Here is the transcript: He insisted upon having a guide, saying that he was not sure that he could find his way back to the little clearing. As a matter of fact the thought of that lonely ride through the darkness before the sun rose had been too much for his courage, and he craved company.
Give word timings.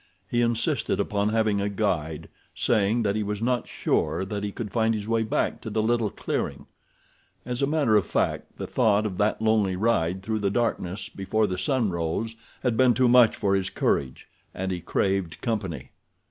He 0.27 0.41
insisted 0.41 0.99
upon 0.99 1.29
having 1.29 1.61
a 1.61 1.69
guide, 1.69 2.27
saying 2.55 3.03
that 3.03 3.15
he 3.15 3.21
was 3.21 3.39
not 3.39 3.67
sure 3.67 4.25
that 4.25 4.43
he 4.43 4.51
could 4.51 4.71
find 4.73 4.95
his 4.95 5.07
way 5.07 5.21
back 5.21 5.61
to 5.61 5.69
the 5.69 5.83
little 5.83 6.09
clearing. 6.09 6.65
As 7.45 7.61
a 7.61 7.67
matter 7.67 7.95
of 7.95 8.07
fact 8.07 8.57
the 8.57 8.65
thought 8.65 9.05
of 9.05 9.19
that 9.19 9.43
lonely 9.43 9.75
ride 9.75 10.23
through 10.23 10.39
the 10.39 10.49
darkness 10.49 11.07
before 11.07 11.45
the 11.45 11.59
sun 11.59 11.91
rose 11.91 12.35
had 12.63 12.75
been 12.75 12.95
too 12.95 13.07
much 13.07 13.35
for 13.35 13.53
his 13.53 13.69
courage, 13.69 14.25
and 14.55 14.71
he 14.71 14.81
craved 14.81 15.39
company. 15.39 15.91